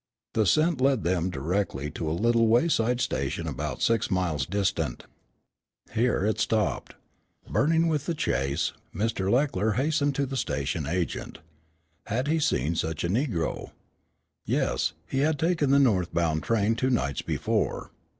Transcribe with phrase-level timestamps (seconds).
[0.33, 5.05] The scent led them directly to a little wayside station about six miles distant.
[5.93, 6.95] Here it stopped.
[7.47, 9.29] Burning with the chase, Mr.
[9.31, 11.37] Leckler hastened to the station agent.
[12.07, 13.73] Had he seen such a negro?
[14.43, 17.91] Yes, he had taken the northbound train two nights before.